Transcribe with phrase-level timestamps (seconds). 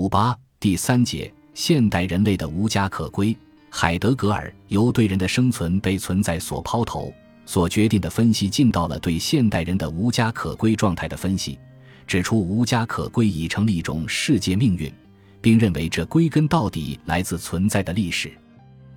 [0.00, 3.36] 五八第三节：现代人类的无家可归。
[3.68, 7.12] 海德格尔由对人的生存被存在所抛投
[7.44, 11.58] 所决定的分析，进到了对现代人的无家可归状态的分析，
[12.06, 14.90] 指出无家可归已成了一种世界命运，
[15.38, 18.32] 并认为这归根到底来自存在的历史。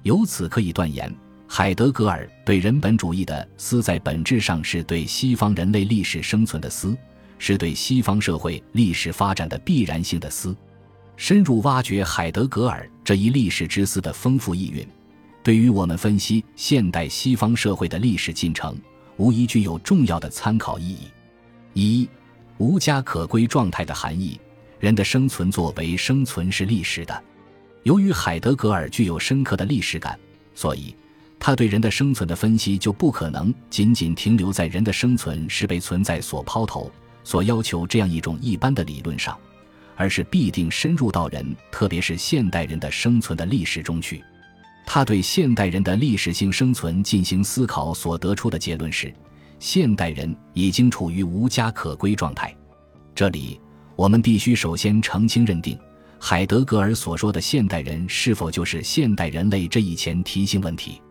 [0.04, 1.14] 由此可以断言，
[1.50, 6.96] 海德格尔对人本主义的思在本质上是对西方人类历史生存的思。
[7.40, 10.56] 是对西方社会历史发展的必然性的思，
[11.16, 14.88] 深入挖掘海德格尔这一历史之思的丰富意蕴，
[15.42, 18.76] 对于我们分析现代西方社会的历史进程，
[19.18, 21.08] 无疑具有重要的参考意义。
[21.74, 22.10] 一、
[22.58, 24.40] 无家可归状态的含义。
[24.80, 27.24] 人的生存作为生存是历史的。
[27.84, 30.20] 由于海德格尔具有深刻的历史感，
[30.54, 30.94] 所以
[31.40, 36.92] 他对人的生存的分析就不可能仅仅停留在人的生存是被存在所抛投。
[37.24, 39.40] 所要求这样一种一般的理论上，
[39.96, 44.24] 而是必定深入到人，特别是现代人的生存的历史中去。
[44.86, 49.14] 他对现代人的历史性生存进行思考，所得出的结论是：
[49.60, 52.54] 现代人已经处于无家可归状态。
[53.16, 53.60] 这里，
[53.96, 55.80] 我们必须首先澄清认定，
[56.20, 61.02] 海德格尔所说的现代人是否就是现代人类这一前提性问题。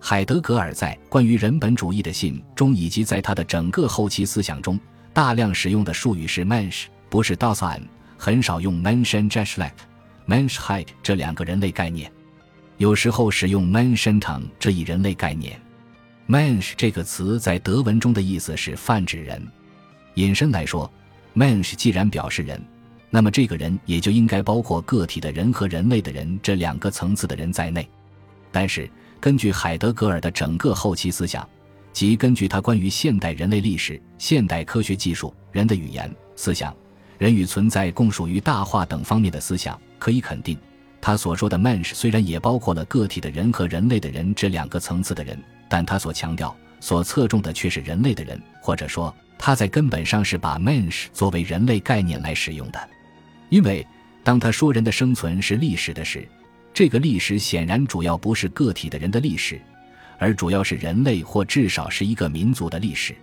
[0.00, 4.78] 海德格尔在关于人本主义的信中，以及在他的整个后期思想中。
[5.12, 7.78] 大量使用的术语是 Mensch，不是 “das”
[8.24, 9.82] 很少用 Menschen j a s c h l e c t
[10.32, 12.08] Menschheit 这两个人类概念，
[12.76, 14.20] 有时候使用 Menschen
[14.60, 15.60] 这一人类概念。
[16.28, 19.44] Mensch 这个词在德文中的意思是泛指人。
[20.14, 20.88] 引申来说
[21.34, 22.64] ，Mensch 既然表示人，
[23.10, 27.88] 那么这个人也就应该包括个体的人和人类的人这两个层次的人在内。
[28.52, 31.44] 但是，根据海德格尔的整个后期思想。
[31.92, 36.74] 即根据他关于现代人类历史、现代科学技术、人的语言、思想、
[37.22, 40.58] 人与存在共属于大化等方面的思想，可以肯定，
[41.00, 52.88] 他所说的 man 虽然也包括了个体的人和人类的人这两个层次的人，但他所强调、所侧重的却是人类的人，或者说他在根本上是把 man 作为人类概念来使用的。
[53.50, 53.86] 因为
[54.24, 56.26] 当他说人的生存是历史的时，
[56.74, 59.62] 这个历史显然主要不是个体的人的历史。
[60.18, 63.14] 而主要是人类或至少是一个民族的历史。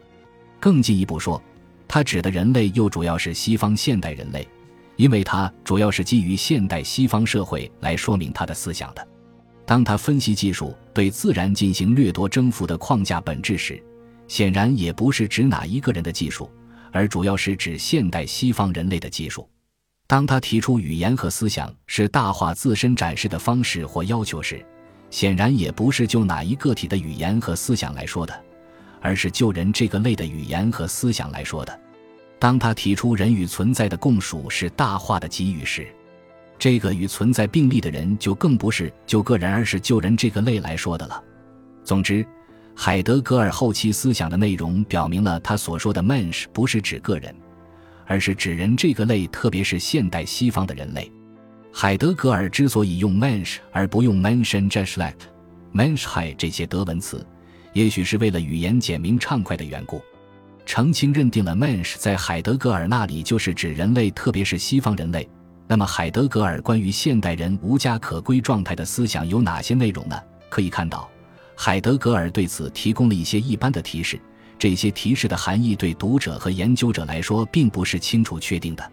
[0.57, 1.41] 更进一步说，
[1.89, 4.47] 他指的人类又主要是西方现代人类，
[4.95, 9.05] 因为他主要是基于现代西方社会来说明他的思想的。
[9.65, 13.83] 当他分析技术对自然进行掠夺征服的框架本质时，
[14.27, 16.47] 显然也不是指哪一个人的技术，
[16.91, 19.49] 而主要是指现代西方人类的技术。
[20.05, 24.63] 当他提出语言和思想是大化自身展示的方式或要求时，
[25.09, 28.43] 显然也不是就哪一个体的语言和思想来说的，
[29.01, 31.79] 而是就人这个类的语言和思想来说的。
[32.37, 35.87] 当他提出人与存在的共属是大化的给予时，
[36.57, 41.23] 这个与存在并立的人就更不是就个人，而是就人这个类来说的了。
[41.83, 42.25] 总之，
[42.75, 47.35] 海德格尔后期思想的内容表明了他所说的 “Mensch” 不是指个人，
[48.05, 51.11] 而是指人这个类，特别是现代西方的人类。
[51.73, 55.27] 海德格尔之所以用 Mensch 而不用 Menschen j a s c h l e c t
[55.77, 57.25] Menschheit 这些德文词，
[57.73, 60.01] 也许是为了语言简明畅快的缘故。
[60.65, 65.27] 澄清认定了 mens 在海德格尔那里就是指人类，特别是西方人类。
[65.67, 70.19] 那么，海德格尔关于现代人无家可归状态的思想有哪些内容呢？
[70.49, 71.09] 可以看到，
[71.55, 74.19] 海德格尔对此提供了一些一般的提示。
[74.57, 78.91] 这些提示的含义对读者和研究者来说并不是清楚确定的，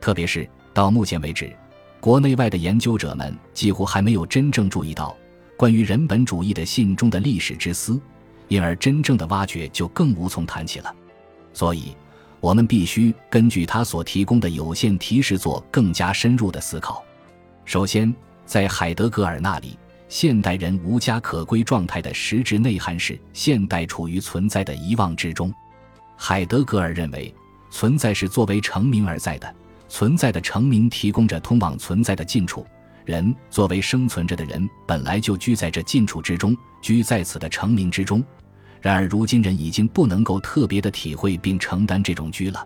[0.00, 1.50] 特别是到目前为止。
[1.98, 5.16] 国内外的研究者们几乎还没有真正注意到
[5.58, 8.00] 关于人本主义的信中的历史之思，
[8.46, 10.94] 因而真正的挖掘就更无从谈起了。
[11.52, 11.96] 所以，
[12.38, 17.02] 我们必须根据他所提供的有限提示做更加深入的思考。
[17.64, 18.14] 首先，
[18.46, 19.76] 在海德格尔那里，
[20.08, 25.52] 现代人无家可归状态的实质内涵是现代处于存在的遗忘之中。
[26.16, 27.34] 海德格尔认为，
[27.68, 29.54] 存在是作为成名而在的。
[29.88, 32.64] 存在的成名提供着通往存在的近处，
[33.08, 38.22] 人作为生存着的人，本来就居在这近处之中，居在此的成名之中。
[38.82, 42.62] 然而，如今人已经不能够特别的体会并承担这种居了。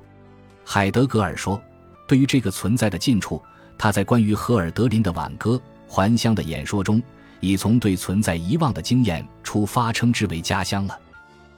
[0.65, 1.63] 海德格尔说
[2.09, 3.41] ：“对于这个存在的近处，
[3.79, 7.01] 他在关于赫尔德林的挽歌还乡的演说中，
[7.39, 10.99] 已从对存在遗忘的经验出发，称之为家乡了。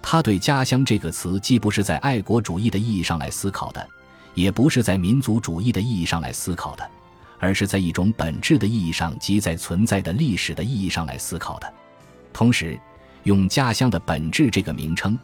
[0.02, 3.88] 他对家乡这个词，既不是在爱国主义的意义上来思考的。”
[4.34, 6.90] 也不是在民族主义的意义上来思考的，
[7.44, 11.70] 而是在一种本质的意义上，即在存在的历史的意义上来思考的。
[12.32, 12.81] 同时，
[13.25, 15.19] 用“家乡的本质”这个名称，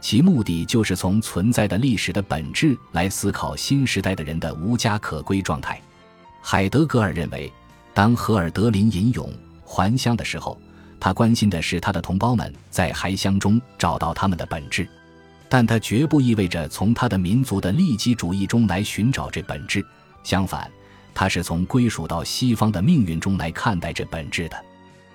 [0.00, 5.80] 其目的就是从存在的历史的本质来思考新时代的人的无家可归状态。
[6.42, 7.52] 海德格尔认为，
[7.94, 9.32] 当荷尔德林吟咏
[9.64, 10.60] 还乡的时候，
[10.98, 14.88] 他关心的是他的同胞们在还乡中找到他们的本质，
[15.48, 19.84] 但他绝不意味着从他的民族的利己主义中来寻找这本质。
[20.22, 20.70] 相反，
[21.20, 24.56] 他是从归属到西方的命运中来看待这本质的。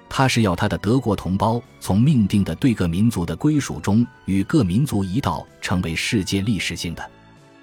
[0.07, 7.11] 他是要他的德国同胞从命定的对各民族的归属中与各民族一道，成为世界历史性的。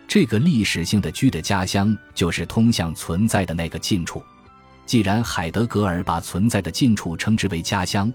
[0.09, 4.21] 这个历史性的居的家乡，就是通向存在的那个近处。
[4.87, 8.13] 既然海德格尔把存在的近处称之为家乡，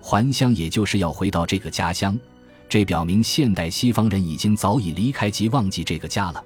[0.00, 2.18] 还乡也就是要回到这个家乡。
[2.66, 6.42] 这表明现代西方人已经早已离开及忘记这个家了。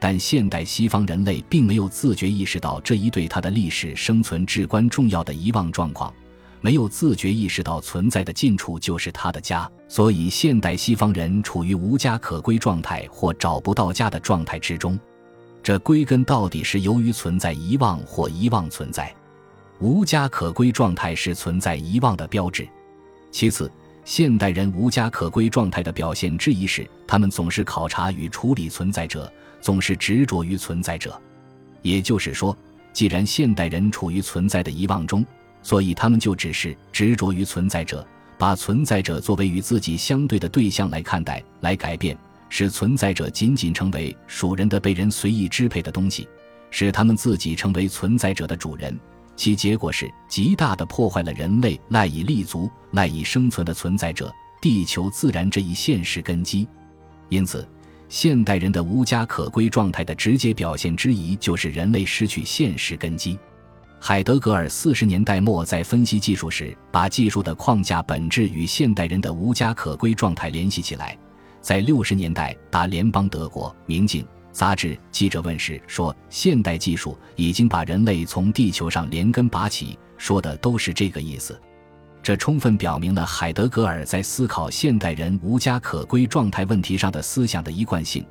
[0.00, 6.12] 但现代西方人类并没有自觉意识到这一对他的历史生存至关重要的遗忘状况。
[6.60, 14.98] 没有自觉意识到存在的近处就是他的家，所以现代西方人处于无家可归状态或找不到家的状态之中。
[15.62, 19.14] 这归根到底是由于存在遗忘或遗忘存在。
[19.78, 22.66] 无家可归状态是存在遗忘的标志。
[23.30, 23.70] 其次，
[24.04, 31.20] 现代人无家可归状态的表现之一是，他们总是考察与处理存在者，总是执着于存在者。
[31.82, 32.56] 也就是说，
[32.92, 35.24] 既然现代人处于存在的遗忘中，
[35.62, 38.06] 所以，他们就只是执着于存在者，
[38.36, 42.16] 把存在者作为与自己相对的对象来看待、来改变，
[42.48, 46.28] 使存在者仅仅成为属人的、被人随意支配的东西，
[46.70, 48.98] 使他们自己成为存在者的主人。
[49.36, 56.66] 其结果是极大的破坏了人类赖以立足、赖以生存的存在者——地球自然这一现实根基。
[57.28, 57.66] 因此，
[58.08, 63.38] 现代人的无家可归状态的直接表现之一，就是人类失去现实根基。
[64.00, 71.18] 海德格尔四十年代末在分析技术时，把技术的框架本质与现代人的无家可归状态联系起来。
[71.60, 74.22] 在六十年代，大联邦德国《明镜》
[74.52, 81.60] 杂志记者问时说：“现代技术已经把人类从地球上连根拔起。”说的都是这个意思。
[82.22, 88.24] 这充分表明了海德格尔在思考现代人无家可归状态问题上的思想的一贯性。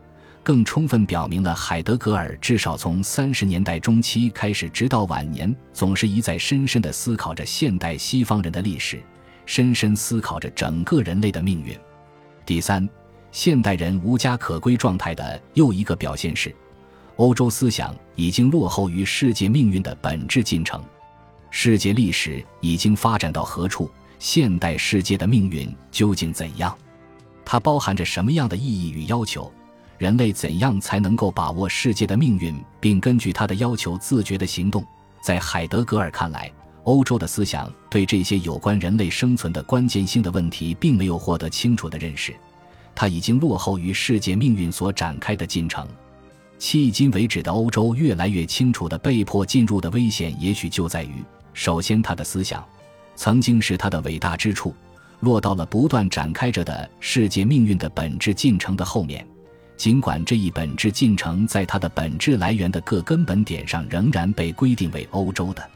[0.44, 9.04] 更充分表明了海德格尔至少从三十年代中期开始，直到晚年，总是一再深深地思考着现代西方人的历史，
[9.46, 11.78] 深深思考着整个人类的命运。
[12.46, 12.88] 第三，
[13.30, 16.56] 现代人无家可归状态的又一个表现是，
[17.18, 20.82] 欧洲思想已经落后于世界命运的本质进程。
[21.50, 23.90] 世界历史已经发展到何处？
[24.20, 26.76] 现代世界的命运究竟怎样？
[27.46, 29.52] 它包含着什么样的意义与要求？
[29.98, 34.86] 人类怎样才能够把握世界的命运，并根据他的要求自觉的行动？
[35.22, 36.52] 在海德格尔看来，
[36.84, 42.36] 欧洲的思想对这些有关人类生存的关键性的问题并没有获得清楚的认识，
[42.94, 45.88] 它已经落后于世界命运所展开的进程。
[46.60, 51.24] 迄今为止的欧洲越来越清楚的被迫进入的危险，也许就在于：
[51.58, 52.64] 首先，他的思想
[53.16, 54.76] 曾经是他的伟大之处，
[55.22, 59.26] 落到了不断展开着的世界命运的本质进程的后面。
[59.76, 65.68] 尽管这一本质进程在它的本质来源的各根本点上仍然被规定为欧洲的，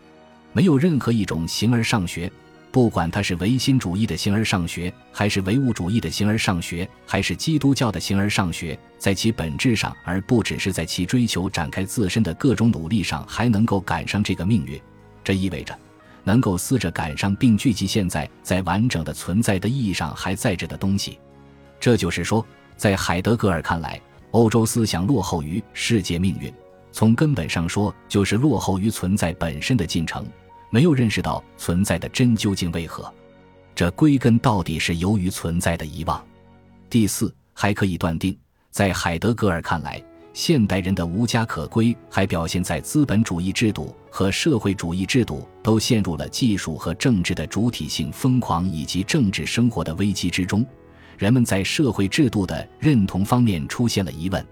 [0.54, 2.32] 没有任何一种形而上学，
[2.72, 14.80] 不管它是唯心主义的形而上学，还是唯物主义的形而上学，还是基督教的形而上学，在其本质上，而不只是在其追求展开自身的各种努力上，还能够赶上这个命运。
[15.24, 15.78] 这意味着，
[16.24, 21.20] 能够思着赶上并聚集现在在完整的存在的意义上还在着的东西。
[21.80, 22.46] 这就是说。
[22.78, 24.02] 在海德格尔看来，
[24.32, 26.52] 欧洲思想落后于世界命运，
[26.92, 30.26] 从根本上说，就是落后于存在本身的进程，
[30.72, 33.14] 没有认识到存在的真究竟为何。
[33.76, 36.26] 这归根到底是由于存在的遗忘。
[36.90, 38.36] 第四，还可以断定，
[38.72, 50.66] 在海德格尔看来，现代人的无家可归，还表现在资本主义制度和社会主义制度都陷入了技术和政治的主体性疯狂以及政治生活的危机之中。
[51.18, 54.44] 人们在社会制度的认同方面出现了疑问，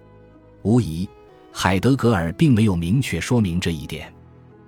[0.62, 1.08] 无疑，
[1.52, 4.14] 海德格尔并没有明确说明这一点，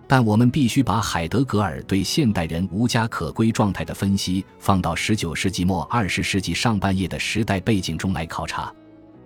[0.08, 8.74] 但我们必须把海德格尔对现代人无家可归状态的分析放到十九世纪末二十世纪上半叶的时代背景中来考察。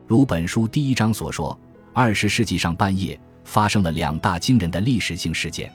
[0.06, 1.58] 如本书第一章所说，
[1.97, 5.71] 二十世纪上半叶发生了两大惊人的历史性事件：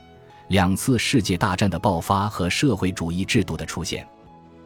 [0.49, 4.07] 两次世界大战的爆发和社会主义制度的出现。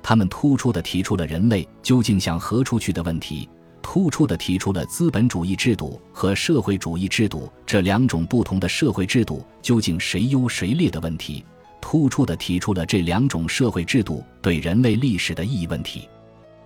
[0.03, 3.47] 他们突出地提出了人类究竟向何处去的问题，
[3.81, 11.45] 突出地提出了资本主义制度和社会主义制度这两种不同的社会制度究竟谁优谁劣的问题，
[11.79, 16.09] 突出地提出了这两种社会制度对人类历史的意义问题。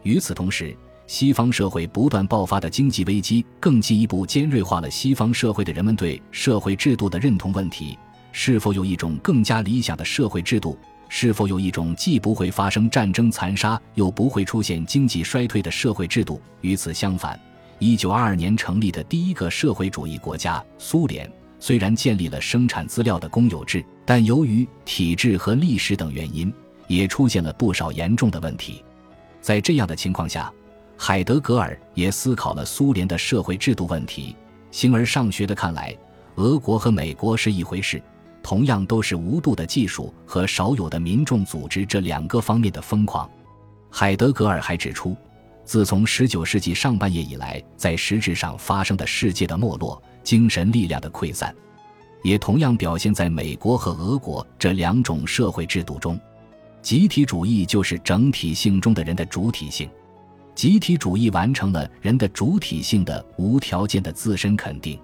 [0.01, 0.75] 与此同时，
[1.09, 7.97] 西方社会不断爆发的经济危机更进一步尖锐化了西方社会的人们对社会制度的认同问题。
[8.31, 10.77] 是否有一种更加理想的社会制度？
[11.07, 16.39] 是否有一种既不会发生战争残杀，又不会出现经济衰退的社会制度？
[16.61, 17.39] 与此相反，
[17.79, 21.27] 一九二二年成立的第一个社会主义国家苏联，
[21.59, 26.53] 虽然建立了生产资料的公有制，但由于体制和历史等原因，
[26.87, 28.83] 也出现了不少严重的问题。
[29.41, 30.53] 在这样的情况下，
[31.01, 34.35] 海德格尔也思考了苏联的社会制度问题。
[34.69, 35.95] 形而上学的看来，
[36.35, 38.03] 俄国和美国是一回事。
[38.43, 43.29] 同样都是无度的技术和少有的民众组织这两个方面的疯狂。
[43.89, 45.15] 海德格尔还指出，
[45.63, 51.55] 自从19世纪上半叶以来，在实质上发生的世界的没落、精神力量的溃散，
[52.23, 56.19] 也同样表现在美国和俄国这两种社会制度中。
[56.81, 59.89] 集体主义就是整体性中的人的主体性，
[60.59, 64.99] 集体主义完成了人的主体性的无条件的自身肯定，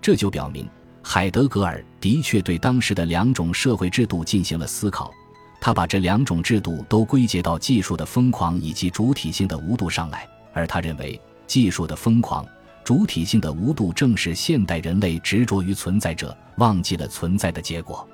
[0.00, 0.66] 这就表明。
[1.02, 5.12] 海德格尔的确对当时的两种社会制度进行了思考，
[5.60, 12.42] 他把这两种制度都归结到技术的疯狂以及主体性的无度上来，而他认为技术的疯狂、
[12.82, 18.08] 主体性的无度正是现代人类执着于存在者，忘记了存在的结果。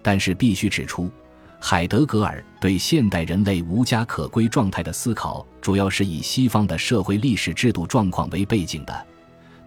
[0.00, 1.10] 但是必须指出，
[1.62, 9.06] 海德格尔对现代人类无家可归状态的思考，主要是以西方的社会历史制度状况为背景的。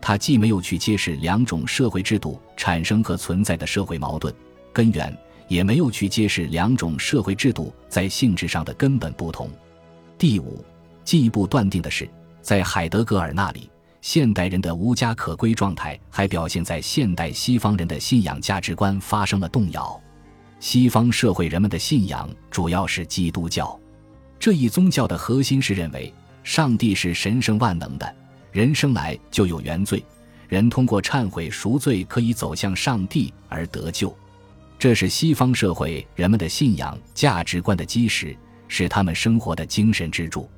[0.01, 4.33] 他既没有去揭示两种社会制度产生和存在的社会矛盾
[4.73, 5.15] 根源，
[5.47, 9.50] 也没有去揭示两种社会制度在性质上的根本不同。
[10.17, 10.65] 第五，
[11.05, 12.09] 进一步断定的是，
[12.41, 13.69] 在海德格尔那里，
[14.01, 20.02] 现代人的无家可归状态还表现在现代西方人的信仰价值观发生了动摇。
[20.63, 23.77] 西方社会人们的信仰主要是基督教，
[24.39, 28.15] 这一宗教的核心是认为上帝是神圣万能的。
[28.50, 30.01] 人生来就有原罪，
[30.48, 34.17] 人通过忏悔赎罪可以走向上帝而得救，
[34.79, 38.34] 这是西方社会人们的信仰价值观的基石，
[38.70, 40.50] 是他们生活的精神支柱。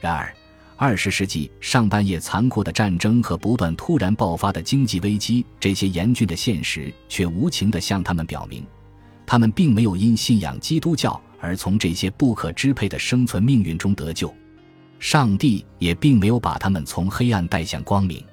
[0.00, 0.34] 然而，
[0.78, 8.64] 二十世纪上半叶残酷的战争和不断突然爆发的经济危机，这些严峻的现实却无情地向他们表明，
[9.26, 14.32] 他们并没有因信仰基督教而从这些不可支配的生存命运中得救。
[14.98, 18.24] 上帝也并没有把他们从黑暗带向光明，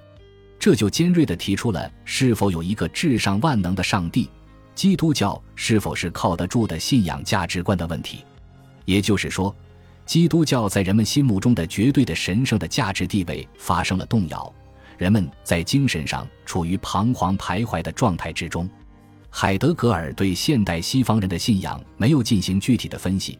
[0.60, 4.29] 这就尖锐地提出了是否有一个至上万能的上帝，
[4.75, 8.24] 基督教是否是靠得住的信仰价值观的问题。
[8.86, 9.55] 也就是说，
[10.05, 14.53] 基督教在人们心目中的绝对的神圣的价值地位发生了动摇，
[14.98, 18.69] 人们在精神上处于彷徨徘徊的状态之中。
[19.29, 23.38] 海德格尔对现代西方人的信仰没有进行具体的分析。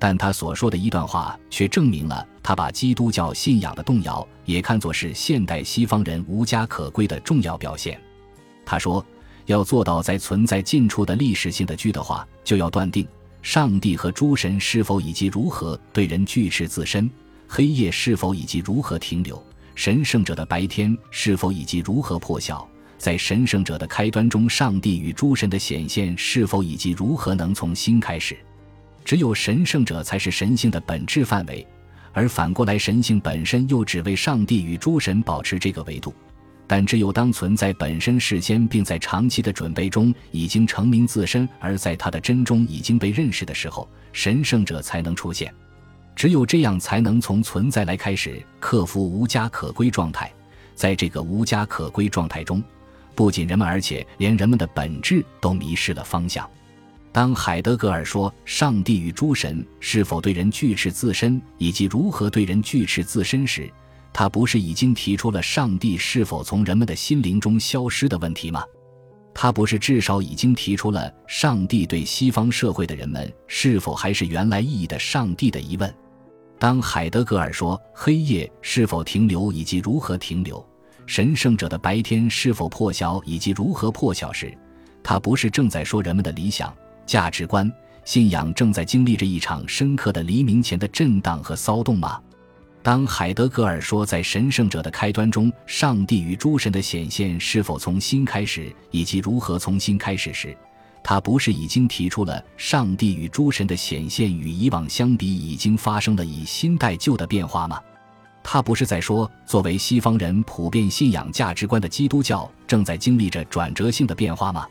[0.00, 8.00] 但他所说的一段话却证明了他把基督教信仰的动摇也看作是现代西方人无家可归的重要表现。
[8.64, 9.04] 他说
[9.46, 13.04] ：“要做到在存在近处的历史性的居的话，就要断定
[13.42, 17.10] 上帝和诸神是否以及如何对人拒斥自身，
[17.48, 19.42] 黑夜是否以及如何停留，
[19.74, 22.68] 神圣者的白天是否以及如何破晓，
[22.98, 28.36] 在神圣者的开端中，上帝与诸神的显现是否以及如何能从新开始。”
[29.04, 31.66] 只有神圣者才是神性的本质范围，
[32.12, 36.12] 而反过来，神性本身又只为上帝与诸神保持这个维度。
[36.66, 45.50] 但只有当存在本身事先并在长期的准备中已经成名自身，而在他的真中已经被认识的时候，神圣者才能出现。
[46.14, 50.30] 只有这样，才能从存在来开始克服无家可归状态。
[50.74, 52.62] 在这个无家可归状态中，
[53.18, 56.48] 不仅人们，而且连人们的本质都迷失了方向。
[57.10, 63.68] 当海德格尔说上帝与诸神是否对人拒斥自身，以及如何对人拒斥自身时，
[64.12, 68.62] 他不是已经提出了上帝是否从人们的心灵中消失的问题吗？
[69.34, 75.92] 他不是至少已经提出了上帝对西方社会的人们是否还是原来意义的上帝的疑问？
[76.56, 80.64] 当海德格尔说黑夜是否停留以及如何停留，
[81.08, 84.52] 神圣者的白天是否破晓以及如何破晓时，
[85.02, 86.70] 他不是正在说人们的理想？
[87.06, 87.72] 价值观、
[88.04, 92.20] 信仰正在经历着一场深刻的黎明前的震荡和骚动吗？
[92.82, 100.54] 当海德格尔说在神圣者的开端中，上帝与诸神的显现是否从新开始，以及如何从新开始时，
[101.02, 107.80] 他不是已经提出了上帝与诸神的显现与以往相比已经发生了以新代旧的变化吗？
[108.50, 114.66] 他不是在说作为西方人普遍信仰价值观的基督教正在经历着转折性的变化吗？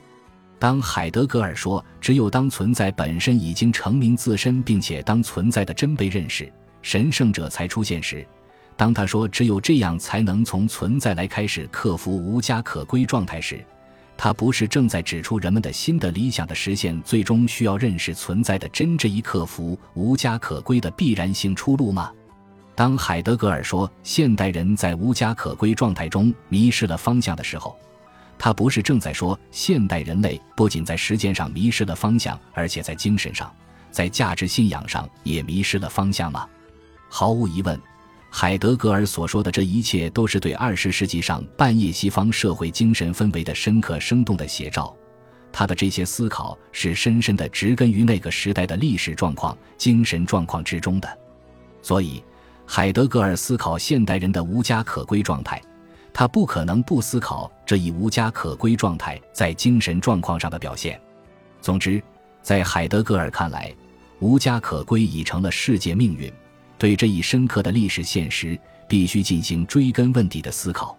[0.58, 8.26] 当海德格尔说“只有当存在本身已经成名自身，并且当存在的真被认识，神圣者才出现时”，
[8.76, 13.64] 当他说“只有这样才能从存在来开始克服无家可归状态时”，
[14.18, 22.12] 他不是正在指出人们的新的理想的实现最终需要认识存在的真这一克服无家可归的必然性出路吗？
[22.78, 27.76] 当海德格尔说现代人在无家可归状态中迷失了方向的时候，
[28.38, 33.52] 他不是正在说现代人类不仅在时间上迷失了方向，而且在精神上、
[33.90, 36.48] 在价值信仰上也迷失了方向吗？
[37.10, 37.82] 毫无疑问。
[38.30, 44.96] 海德格尔所说的这一切，都是对二十世纪上半叶西方社会精神氛围的深刻、生动的写照。
[45.52, 51.18] 他的这些思考是深深的植根于那个时代的历史状况、精神状况之中的。
[51.82, 52.24] 所以，
[52.70, 55.60] 海德格尔思考现代人的无家可归状态，
[56.14, 61.00] 他不可能不思考这一无家可归状态在精神状况上的表现。
[61.62, 62.04] 总之，
[62.42, 63.74] 在海德格尔看来，
[64.20, 66.32] 无家可归已成了世界命运。
[66.78, 70.96] 对这一深刻的历史现实，必须进行追根问底的思考。